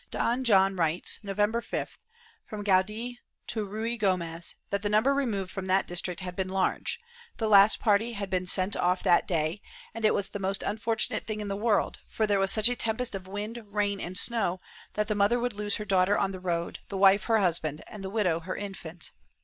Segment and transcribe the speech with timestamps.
[0.09, 1.99] Don John writes, November 5th,
[2.43, 6.99] from Guadix to Ruy Gomez, that the number removed from that district had been large;
[7.37, 9.61] the last party had been sent off that day
[9.93, 12.75] and it was the most unfortunate thing in the world, for there was such a
[12.75, 14.59] tempest of wind, rain and snow
[14.95, 18.03] that the mother would lose her daughter on the road, the wife her husband and
[18.03, 19.11] the widow her infant.